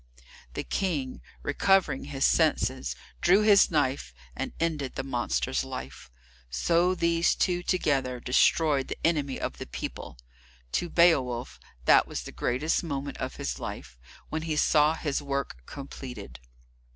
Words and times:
The 0.55 0.63
King, 0.63 1.21
recovering 1.43 2.05
his 2.05 2.25
senses, 2.25 2.95
drew 3.21 3.43
his 3.43 3.69
knife 3.69 4.15
and 4.35 4.51
ended 4.59 4.95
the 4.95 5.03
monster's 5.03 5.63
life. 5.63 6.09
So 6.49 6.95
these 6.95 7.35
two 7.35 7.61
together 7.61 8.19
destroyed 8.19 8.87
the 8.87 8.97
enemy 9.05 9.39
of 9.39 9.59
the 9.59 9.67
people. 9.67 10.17
To 10.71 10.89
Beowulf 10.89 11.59
that 11.85 12.07
was 12.07 12.23
the 12.23 12.31
greatest 12.31 12.83
moment 12.83 13.17
of 13.19 13.35
his 13.35 13.59
life, 13.59 13.99
when 14.29 14.41
he 14.41 14.55
saw 14.55 14.95
his 14.95 15.21
work 15.21 15.57
completed. 15.67 16.39